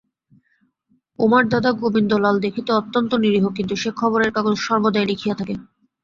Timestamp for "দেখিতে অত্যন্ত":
2.45-3.11